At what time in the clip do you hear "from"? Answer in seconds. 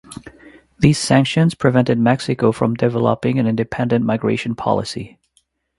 2.51-2.73